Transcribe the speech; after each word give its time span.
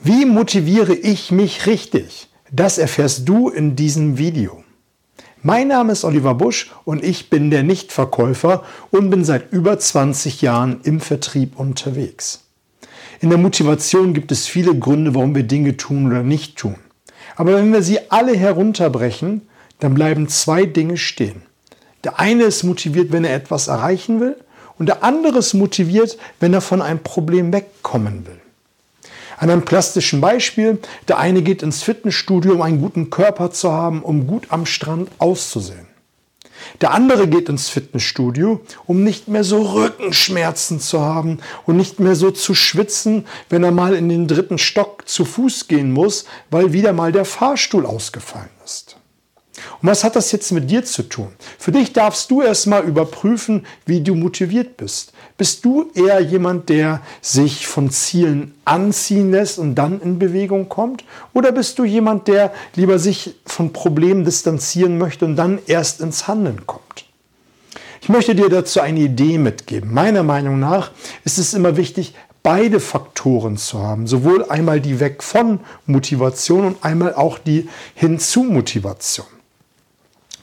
Wie 0.00 0.26
motiviere 0.26 0.94
ich 0.94 1.32
mich 1.32 1.66
richtig? 1.66 2.28
Das 2.52 2.78
erfährst 2.78 3.28
du 3.28 3.48
in 3.48 3.74
diesem 3.74 4.16
Video. 4.16 4.62
Mein 5.42 5.68
Name 5.68 5.92
ist 5.92 6.04
Oliver 6.04 6.34
Busch 6.34 6.70
und 6.84 7.02
ich 7.02 7.30
bin 7.30 7.50
der 7.50 7.64
Nichtverkäufer 7.64 8.62
und 8.92 9.10
bin 9.10 9.24
seit 9.24 9.52
über 9.52 9.76
20 9.76 10.40
Jahren 10.40 10.80
im 10.84 11.00
Vertrieb 11.00 11.58
unterwegs. 11.58 12.44
In 13.20 13.30
der 13.30 13.38
Motivation 13.38 14.14
gibt 14.14 14.30
es 14.30 14.46
viele 14.46 14.72
Gründe, 14.78 15.16
warum 15.16 15.34
wir 15.34 15.42
Dinge 15.42 15.76
tun 15.76 16.06
oder 16.06 16.22
nicht 16.22 16.56
tun. 16.56 16.76
Aber 17.34 17.56
wenn 17.56 17.72
wir 17.72 17.82
sie 17.82 17.98
alle 18.08 18.36
herunterbrechen, 18.36 19.48
dann 19.80 19.94
bleiben 19.94 20.28
zwei 20.28 20.64
Dinge 20.64 20.96
stehen. 20.96 21.42
Der 22.04 22.20
eine 22.20 22.44
ist 22.44 22.62
motiviert, 22.62 23.10
wenn 23.10 23.24
er 23.24 23.34
etwas 23.34 23.66
erreichen 23.66 24.20
will 24.20 24.36
und 24.78 24.86
der 24.86 25.02
andere 25.02 25.38
ist 25.38 25.54
motiviert, 25.54 26.18
wenn 26.38 26.54
er 26.54 26.60
von 26.60 26.82
einem 26.82 27.00
Problem 27.00 27.52
wegkommen 27.52 28.26
will. 28.28 28.40
An 29.38 29.50
einem 29.50 29.64
plastischen 29.64 30.20
Beispiel, 30.20 30.78
der 31.06 31.18
eine 31.18 31.42
geht 31.42 31.62
ins 31.62 31.84
Fitnessstudio, 31.84 32.54
um 32.54 32.62
einen 32.62 32.80
guten 32.80 33.08
Körper 33.08 33.52
zu 33.52 33.70
haben, 33.70 34.02
um 34.02 34.26
gut 34.26 34.46
am 34.50 34.66
Strand 34.66 35.10
auszusehen. 35.18 35.86
Der 36.80 36.92
andere 36.92 37.28
geht 37.28 37.48
ins 37.48 37.68
Fitnessstudio, 37.68 38.60
um 38.86 39.04
nicht 39.04 39.28
mehr 39.28 39.44
so 39.44 39.62
Rückenschmerzen 39.62 40.80
zu 40.80 41.00
haben 41.00 41.38
und 41.66 41.76
nicht 41.76 42.00
mehr 42.00 42.16
so 42.16 42.32
zu 42.32 42.54
schwitzen, 42.54 43.26
wenn 43.48 43.62
er 43.62 43.70
mal 43.70 43.94
in 43.94 44.08
den 44.08 44.26
dritten 44.26 44.58
Stock 44.58 45.08
zu 45.08 45.24
Fuß 45.24 45.68
gehen 45.68 45.92
muss, 45.92 46.24
weil 46.50 46.72
wieder 46.72 46.92
mal 46.92 47.12
der 47.12 47.24
Fahrstuhl 47.24 47.86
ausgefallen 47.86 48.50
ist. 48.64 48.97
Und 49.80 49.88
was 49.88 50.04
hat 50.04 50.16
das 50.16 50.32
jetzt 50.32 50.52
mit 50.52 50.70
dir 50.70 50.84
zu 50.84 51.02
tun? 51.02 51.28
Für 51.58 51.72
dich 51.72 51.92
darfst 51.92 52.30
du 52.30 52.42
erstmal 52.42 52.84
überprüfen, 52.84 53.66
wie 53.86 54.00
du 54.00 54.14
motiviert 54.14 54.76
bist. 54.76 55.12
Bist 55.36 55.64
du 55.64 55.90
eher 55.94 56.20
jemand, 56.20 56.68
der 56.68 57.00
sich 57.20 57.66
von 57.66 57.90
Zielen 57.90 58.54
anziehen 58.64 59.30
lässt 59.30 59.58
und 59.58 59.74
dann 59.76 60.00
in 60.00 60.18
Bewegung 60.18 60.68
kommt? 60.68 61.04
Oder 61.32 61.52
bist 61.52 61.78
du 61.78 61.84
jemand, 61.84 62.28
der 62.28 62.52
lieber 62.74 62.98
sich 62.98 63.36
von 63.46 63.72
Problemen 63.72 64.24
distanzieren 64.24 64.98
möchte 64.98 65.24
und 65.24 65.36
dann 65.36 65.58
erst 65.66 66.00
ins 66.00 66.26
Handeln 66.26 66.66
kommt? 66.66 67.04
Ich 68.00 68.08
möchte 68.08 68.34
dir 68.34 68.48
dazu 68.48 68.80
eine 68.80 69.00
Idee 69.00 69.38
mitgeben. 69.38 69.92
Meiner 69.92 70.22
Meinung 70.22 70.58
nach 70.58 70.92
ist 71.24 71.38
es 71.38 71.54
immer 71.54 71.76
wichtig, 71.76 72.14
beide 72.42 72.80
Faktoren 72.80 73.56
zu 73.56 73.82
haben. 73.82 74.06
Sowohl 74.06 74.44
einmal 74.48 74.80
die 74.80 75.00
Weg 75.00 75.22
von 75.22 75.60
Motivation 75.86 76.64
und 76.64 76.84
einmal 76.84 77.14
auch 77.14 77.38
die 77.38 77.68
Hinzu 77.94 78.42
Motivation. 78.44 79.26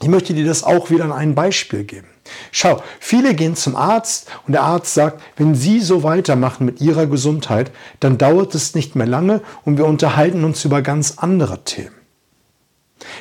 Ich 0.02 0.08
möchte 0.08 0.34
dir 0.34 0.44
das 0.44 0.62
auch 0.62 0.90
wieder 0.90 1.04
an 1.04 1.12
einem 1.12 1.34
Beispiel 1.34 1.84
geben. 1.84 2.08
Schau, 2.50 2.82
viele 3.00 3.34
gehen 3.34 3.56
zum 3.56 3.76
Arzt 3.76 4.28
und 4.46 4.52
der 4.52 4.62
Arzt 4.62 4.94
sagt, 4.94 5.22
wenn 5.36 5.54
Sie 5.54 5.80
so 5.80 6.02
weitermachen 6.02 6.66
mit 6.66 6.80
Ihrer 6.80 7.06
Gesundheit, 7.06 7.70
dann 8.00 8.18
dauert 8.18 8.54
es 8.54 8.74
nicht 8.74 8.96
mehr 8.96 9.06
lange 9.06 9.40
und 9.64 9.78
wir 9.78 9.86
unterhalten 9.86 10.44
uns 10.44 10.64
über 10.64 10.82
ganz 10.82 11.14
andere 11.18 11.64
Themen. 11.64 11.94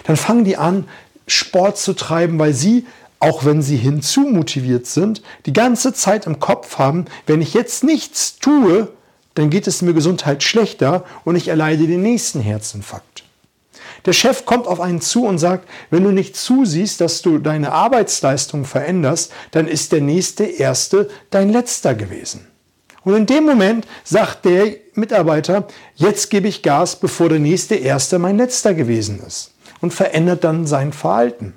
Dann 0.05 0.17
fangen 0.17 0.43
die 0.43 0.57
an, 0.57 0.85
Sport 1.27 1.77
zu 1.77 1.93
treiben, 1.93 2.37
weil 2.39 2.53
sie, 2.53 2.85
auch 3.19 3.45
wenn 3.45 3.61
sie 3.61 3.77
hinzumotiviert 3.77 4.85
sind, 4.85 5.21
die 5.45 5.53
ganze 5.53 5.93
Zeit 5.93 6.27
im 6.27 6.39
Kopf 6.39 6.77
haben, 6.77 7.05
wenn 7.25 7.41
ich 7.41 7.53
jetzt 7.53 7.83
nichts 7.83 8.37
tue, 8.37 8.89
dann 9.33 9.49
geht 9.49 9.67
es 9.67 9.81
mir 9.81 9.93
Gesundheit 9.93 10.43
schlechter 10.43 11.03
und 11.23 11.35
ich 11.35 11.47
erleide 11.47 11.87
den 11.87 12.01
nächsten 12.01 12.39
Herzinfarkt. 12.39 13.14
Der 14.05 14.13
Chef 14.13 14.45
kommt 14.45 14.67
auf 14.67 14.79
einen 14.79 15.01
zu 15.01 15.25
und 15.25 15.37
sagt, 15.37 15.67
wenn 15.89 16.03
du 16.03 16.11
nicht 16.11 16.35
zusiehst, 16.35 17.01
dass 17.01 17.21
du 17.21 17.37
deine 17.39 17.71
Arbeitsleistung 17.71 18.65
veränderst, 18.65 19.31
dann 19.51 19.67
ist 19.67 19.91
der 19.91 20.01
nächste 20.01 20.43
Erste 20.45 21.09
dein 21.29 21.51
Letzter 21.51 21.95
gewesen. 21.95 22.47
Und 23.03 23.15
in 23.15 23.25
dem 23.27 23.45
Moment 23.45 23.85
sagt 24.03 24.45
der 24.45 24.77
Mitarbeiter, 24.95 25.67
jetzt 25.95 26.31
gebe 26.31 26.47
ich 26.47 26.63
Gas, 26.63 26.95
bevor 26.95 27.29
der 27.29 27.39
nächste 27.39 27.75
Erste 27.75 28.17
mein 28.17 28.37
Letzter 28.37 28.73
gewesen 28.73 29.21
ist. 29.25 29.53
Und 29.79 29.93
verändert 29.93 30.43
dann 30.43 30.65
sein 30.65 30.91
Verhalten. 30.91 31.53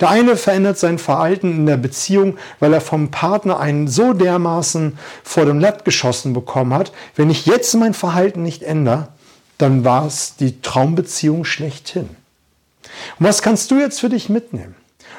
Der 0.00 0.10
eine 0.10 0.36
verändert 0.36 0.78
sein 0.78 0.98
Verhalten 0.98 1.50
in 1.52 1.66
der 1.66 1.76
Beziehung, 1.76 2.38
weil 2.58 2.72
er 2.72 2.80
vom 2.80 3.10
Partner 3.10 3.58
einen 3.58 3.88
so 3.88 4.12
dermaßen 4.12 4.98
vor 5.22 5.44
dem 5.44 5.58
Latt 5.58 5.84
geschossen 5.84 6.32
bekommen 6.32 6.74
hat, 6.74 6.92
wenn 7.16 7.30
ich 7.30 7.46
jetzt 7.46 7.74
mein 7.74 7.94
Verhalten 7.94 8.42
nicht 8.42 8.62
ändere, 8.62 9.08
dann 9.58 9.84
war 9.84 10.06
es 10.06 10.36
die 10.36 10.62
Traumbeziehung 10.62 11.44
schlechthin. 11.44 12.08
Und 13.18 13.26
was 13.26 13.42
kannst 13.42 13.70
du 13.70 13.78
jetzt 13.78 14.00
für 14.00 14.08
dich 14.08 14.28
mitnehmen? 14.28 14.74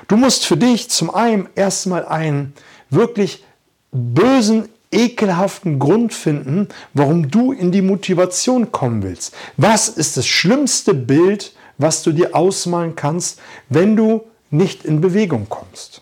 Du 0.07 0.17
musst 0.17 0.45
für 0.45 0.57
dich 0.57 0.89
zum 0.89 1.13
einen 1.13 1.47
erstmal 1.55 2.05
einen 2.05 2.53
wirklich 2.89 3.43
bösen, 3.91 4.69
ekelhaften 4.91 5.77
Grund 5.77 6.13
finden, 6.13 6.67
warum 6.93 7.29
du 7.29 7.51
in 7.51 7.71
die 7.71 7.81
Motivation 7.81 8.71
kommen 8.71 9.03
willst. 9.03 9.35
Was 9.57 9.87
ist 9.87 10.17
das 10.17 10.25
schlimmste 10.25 10.93
Bild, 10.93 11.53
was 11.77 12.01
du 12.01 12.11
dir 12.11 12.35
ausmalen 12.35 12.95
kannst, 12.95 13.39
wenn 13.69 13.95
du 13.95 14.23
nicht 14.49 14.85
in 14.85 15.01
Bewegung 15.01 15.47
kommst? 15.47 16.01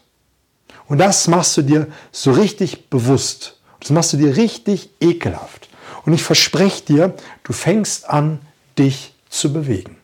Und 0.87 0.99
das 0.99 1.27
machst 1.27 1.57
du 1.57 1.63
dir 1.63 1.87
so 2.11 2.31
richtig 2.31 2.89
bewusst. 2.89 3.57
Das 3.81 3.89
machst 3.89 4.13
du 4.13 4.17
dir 4.17 4.37
richtig 4.37 4.89
ekelhaft. 5.01 5.66
Und 6.07 6.13
ich 6.13 6.23
verspreche 6.23 6.85
dir, 6.85 7.13
du 7.43 7.51
fängst 7.51 8.09
an, 8.09 8.39
dich 8.79 9.13
zu 9.27 9.51
bewegen. 9.51 9.97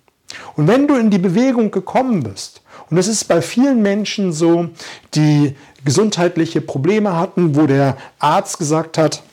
Und 0.57 0.67
wenn 0.67 0.85
du 0.85 0.97
in 0.97 1.09
die 1.09 1.17
Bewegung 1.17 1.71
gekommen 1.71 2.23
bist, 2.23 2.61
und 2.89 2.97
das 2.97 3.07
ist 3.07 3.23
bei 3.29 3.41
vielen 3.41 3.81
Menschen 3.81 4.33
so, 4.33 4.67
die 5.15 5.55
gesundheitliche 5.85 6.59
Probleme 6.59 7.15
hatten, 7.15 7.55
wo 7.55 7.67
der 7.67 7.95
Arzt 8.19 8.57
gesagt 8.57 8.97
hat, 8.97 9.23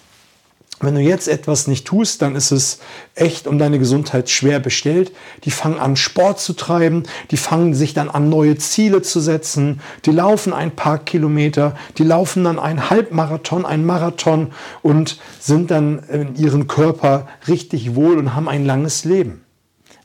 wenn 0.81 0.95
du 0.95 1.01
jetzt 1.01 1.29
etwas 1.29 1.67
nicht 1.67 1.87
tust, 1.87 2.23
dann 2.23 2.35
ist 2.35 2.51
es 2.51 2.81
echt 3.15 3.47
um 3.47 3.59
deine 3.59 3.79
Gesundheit 3.79 4.31
schwer 4.31 4.61
bestellt. 4.61 5.13
Die 5.45 5.51
fangen 5.51 5.79
an, 5.79 5.95
Sport 5.97 6.41
zu 6.41 6.55
treiben, 6.55 7.03
die 7.31 7.37
fangen 7.37 7.75
sich 7.75 7.93
dann 7.93 8.09
an, 8.09 8.31
neue 8.31 8.57
Ziele 8.57 9.03
zu 9.03 9.21
setzen, 9.21 9.81
die 10.07 10.11
laufen 10.11 10.53
ein 10.55 10.75
paar 10.75 10.99
Kilometer, 10.99 11.77
die 11.99 12.05
laufen 12.05 12.45
dann 12.45 12.59
ein 12.59 12.89
Halbmarathon, 12.89 13.67
ein 13.67 13.85
Marathon 13.85 14.53
und 14.83 15.19
sind 15.39 15.71
dann 15.71 15.99
in 16.09 16.35
ihrem 16.37 16.67
Körper 16.67 17.29
richtig 17.47 17.95
wohl 17.95 18.19
und 18.19 18.35
haben 18.35 18.49
ein 18.49 18.65
langes 18.65 19.05
Leben. 19.05 19.45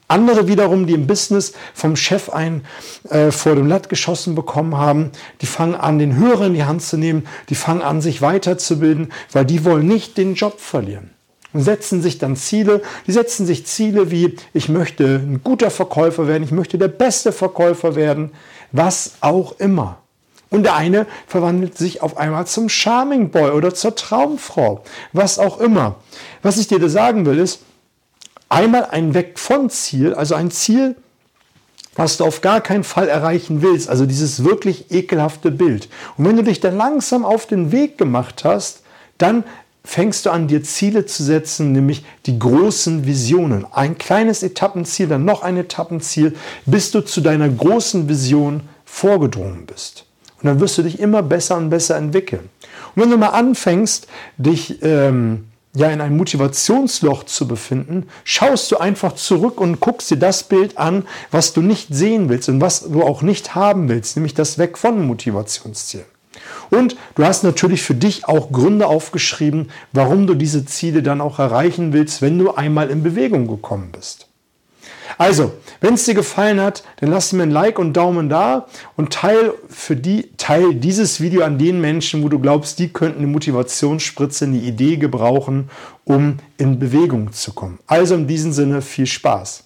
Andere 0.08 0.48
wiederum, 0.48 0.86
die 0.86 0.94
im 0.94 1.08
Business 1.08 1.54
vom 1.74 1.96
Chef 1.96 2.30
ein 2.30 2.64
äh, 3.10 3.32
vor 3.32 3.56
dem 3.56 3.68
Latt 3.68 3.90
geschossen 3.90 4.36
bekommen 4.36 4.78
haben, 4.78 5.12
die 5.42 5.48
fangen 5.48 5.76
an, 5.76 5.98
den 5.98 6.16
Hörer 6.16 6.46
in 6.46 6.54
die 6.54 6.64
Hand 6.64 6.84
zu 6.84 6.98
nehmen, 6.98 7.28
die 7.50 7.56
fangen 7.56 7.82
an, 7.82 8.02
sich 8.02 8.22
weiterzubilden, 8.22 9.12
weil 9.32 9.46
die 9.46 9.66
wollen 9.66 9.88
nicht 9.88 10.18
den 10.18 10.36
Job 10.36 10.60
verlieren. 10.60 11.10
Und 11.54 11.62
setzen 11.62 12.02
sich 12.02 12.20
dann 12.20 12.36
Ziele, 12.36 12.82
die 13.08 13.14
setzen 13.14 13.46
sich 13.46 13.66
Ziele 13.66 14.12
wie, 14.12 14.36
ich 14.54 14.70
möchte 14.70 15.22
ein 15.24 15.42
guter 15.44 15.72
Verkäufer 15.72 16.28
werden, 16.28 16.44
ich 16.44 16.52
möchte 16.52 16.78
der 16.78 16.90
beste 16.90 17.32
Verkäufer 17.32 17.96
werden, 17.96 18.32
was 18.72 19.14
auch 19.22 19.58
immer. 19.60 20.00
Und 20.52 20.64
der 20.64 20.76
eine 20.76 21.08
verwandelt 21.28 21.78
sich 21.78 22.02
auf 22.02 22.18
einmal 22.18 22.46
zum 22.46 22.70
Charming 22.70 23.32
Boy 23.32 23.52
oder 23.52 23.74
zur 23.74 23.96
Traumfrau, 23.96 24.84
was 25.14 25.40
auch 25.40 25.60
immer. 25.60 25.96
Was 26.44 26.58
ich 26.58 26.68
dir 26.68 26.80
da 26.80 26.90
sagen 26.90 27.26
will, 27.26 27.40
ist, 27.40 27.62
Einmal 28.50 28.86
ein 28.86 29.14
Weg 29.14 29.40
von 29.40 29.70
Ziel, 29.70 30.14
also 30.14 30.36
ein 30.36 30.52
Ziel, 30.52 30.96
was 31.96 32.18
du 32.18 32.26
auf 32.26 32.42
gar 32.42 32.62
keinen 32.62 32.84
Fall 32.84 33.08
erreichen 33.08 33.62
willst, 33.62 33.90
also 33.90 34.06
dieses 34.06 34.44
wirklich 34.44 34.92
ekelhafte 34.92 35.50
Bild. 35.50 35.90
Und 36.18 36.26
wenn 36.26 36.36
du 36.36 36.44
dich 36.44 36.60
dann 36.60 36.76
langsam 36.76 37.26
auf 37.26 37.48
den 37.48 37.72
Weg 37.72 37.98
gemacht 37.98 38.44
hast, 38.44 38.82
dann 39.18 39.44
fängst 39.84 40.26
du 40.26 40.32
an, 40.32 40.48
dir 40.48 40.64
Ziele 40.64 41.06
zu 41.06 41.24
setzen, 41.24 41.72
nämlich 41.72 42.04
die 42.26 42.38
großen 42.38 43.06
Visionen. 43.06 43.66
Ein 43.72 43.98
kleines 43.98 44.44
Etappenziel, 44.44 45.08
dann 45.08 45.26
noch 45.26 45.42
ein 45.42 45.58
Etappenziel, 45.58 46.36
bis 46.66 46.92
du 46.92 47.02
zu 47.02 47.22
deiner 47.22 47.48
großen 47.48 48.10
Vision 48.10 48.62
vorgedrungen 48.84 49.66
bist. 49.66 50.06
Und 50.42 50.48
dann 50.48 50.60
wirst 50.60 50.78
du 50.78 50.84
dich 50.84 51.00
immer 51.00 51.24
besser 51.24 51.58
und 51.58 51.70
besser 51.70 51.96
entwickeln. 51.96 52.50
Und 52.96 53.04
wenn 53.04 53.12
du 53.12 53.18
mal 53.18 53.30
anfängst, 53.30 54.08
dich 54.38 54.82
ähm, 54.82 55.46
ja 55.76 55.90
in 55.90 56.02
einem 56.02 56.18
Motivationsloch 56.18 57.24
zu 57.24 57.48
befinden, 57.48 58.08
schaust 58.24 58.72
du 58.72 58.78
einfach 58.78 59.16
zurück 59.16 59.60
und 59.60 59.80
guckst 59.80 60.10
dir 60.12 60.18
das 60.18 60.44
Bild 60.44 60.78
an, 60.78 61.06
was 61.32 61.54
du 61.54 61.62
nicht 61.62 61.94
sehen 61.94 62.30
willst 62.30 62.50
und 62.50 62.62
was 62.62 62.90
du 62.90 63.04
auch 63.04 63.22
nicht 63.22 63.56
haben 63.56 63.90
willst, 63.90 64.16
nämlich 64.16 64.34
das 64.34 64.58
Weg 64.58 64.78
von 64.78 65.06
Motivationsziel. 65.06 66.06
Und 66.70 66.96
du 67.16 67.26
hast 67.26 67.44
natürlich 67.44 67.84
für 67.84 67.96
dich 67.96 68.28
auch 68.28 68.52
Gründe 68.52 68.88
aufgeschrieben, 68.88 69.70
warum 69.94 70.28
du 70.28 70.34
diese 70.34 70.66
Ziele 70.66 71.04
dann 71.04 71.22
auch 71.22 71.40
erreichen 71.40 71.94
willst, 71.94 72.22
wenn 72.22 72.40
du 72.40 72.52
einmal 72.52 72.90
in 72.90 73.04
Bewegung 73.04 73.48
gekommen 73.48 73.92
bist. 73.92 74.28
Also, 75.18 75.54
wenn 75.82 75.96
es 75.96 76.06
dir 76.06 76.14
gefallen 76.14 76.60
hat, 76.60 76.84
dann 77.00 77.12
lass 77.12 77.34
mir 77.34 77.44
ein 77.44 77.52
Like 77.52 77.80
und 77.80 77.94
Daumen 77.94 78.30
da 78.30 78.68
und 78.96 79.14
teil 79.14 79.54
für 79.68 79.96
die 79.96 80.30
teil 80.38 80.74
dieses 80.74 81.22
Video 81.22 81.44
an 81.44 81.58
den 81.58 81.82
Menschen, 81.82 82.24
wo 82.24 82.30
du 82.30 82.40
glaubst, 82.40 82.80
die 82.80 82.90
könnten 82.90 83.20
eine 83.20 83.28
Motivationsspritze, 83.28 84.46
eine 84.46 84.58
Idee 84.58 84.98
gebrauchen, 84.98 85.70
um 86.04 86.38
in 86.58 86.80
Bewegung 86.80 87.32
zu 87.32 87.54
kommen. 87.54 87.80
Also 87.88 88.16
in 88.16 88.28
diesem 88.28 88.52
Sinne 88.52 88.82
viel 88.82 89.06
Spaß. 89.06 89.65